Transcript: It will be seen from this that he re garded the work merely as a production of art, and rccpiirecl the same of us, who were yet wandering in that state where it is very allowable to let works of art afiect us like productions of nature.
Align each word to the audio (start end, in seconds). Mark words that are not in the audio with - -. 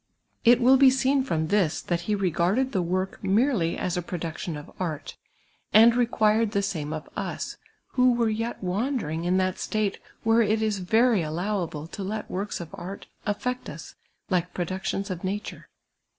It 0.43 0.59
will 0.59 0.77
be 0.77 0.89
seen 0.89 1.23
from 1.23 1.49
this 1.49 1.79
that 1.79 2.01
he 2.09 2.15
re 2.15 2.31
garded 2.31 2.71
the 2.71 2.81
work 2.81 3.23
merely 3.23 3.77
as 3.77 3.95
a 3.95 4.01
production 4.01 4.57
of 4.57 4.71
art, 4.79 5.15
and 5.73 5.93
rccpiirecl 5.93 6.53
the 6.53 6.63
same 6.63 6.91
of 6.91 7.07
us, 7.15 7.57
who 7.89 8.13
were 8.13 8.27
yet 8.27 8.63
wandering 8.63 9.25
in 9.25 9.37
that 9.37 9.59
state 9.59 9.99
where 10.23 10.41
it 10.41 10.59
is 10.63 10.79
very 10.79 11.21
allowable 11.21 11.85
to 11.85 12.01
let 12.03 12.31
works 12.31 12.59
of 12.59 12.69
art 12.73 13.05
afiect 13.27 13.69
us 13.69 13.93
like 14.27 14.55
productions 14.55 15.11
of 15.11 15.23
nature. 15.23 15.67